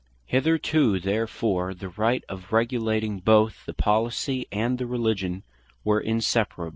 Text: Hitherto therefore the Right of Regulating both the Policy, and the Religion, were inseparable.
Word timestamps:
Hitherto 0.25 0.99
therefore 0.99 1.75
the 1.75 1.89
Right 1.89 2.23
of 2.27 2.51
Regulating 2.51 3.19
both 3.19 3.67
the 3.67 3.73
Policy, 3.75 4.47
and 4.51 4.79
the 4.79 4.87
Religion, 4.87 5.43
were 5.83 6.01
inseparable. 6.01 6.69